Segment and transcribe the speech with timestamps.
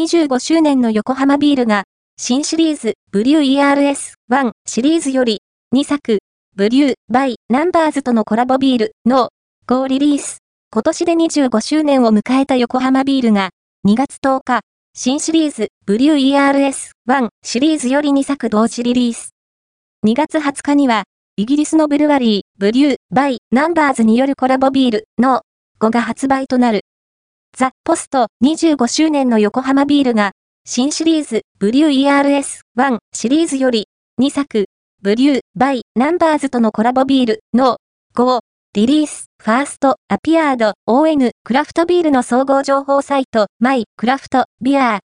[0.00, 1.84] 25周年の横浜ビールが、
[2.16, 5.42] 新シリーズ、ブリュー ERS1 シリーズより、
[5.74, 6.20] 2作、
[6.56, 9.28] Brew by Numbers とのコラボビールの
[9.66, 10.38] 5リリース。
[10.72, 13.50] 今年で25周年を迎えた横浜ビールが、
[13.86, 14.60] 2月10日、
[14.94, 19.34] 新シリーズ、ブリュー ERS1 シリーズより2作同時リリース。
[20.06, 21.04] 2月20日には、
[21.36, 25.42] イギリスのブルワリー、 Brew by Numbers によるコラボビールの
[25.78, 26.84] 5が発売となる。
[27.56, 30.32] The post 25周年の横浜ビールが、
[30.64, 33.88] 新シリーズ、ブリュー ERS1 シリーズより、
[34.20, 34.66] 2作、
[35.02, 37.76] Brew by Numbers とのコラボビールの
[38.14, 38.38] 5、
[38.74, 44.98] リリース、 first appeared on、クラフトビールの総合情報サイト、 My Craft、ビアー。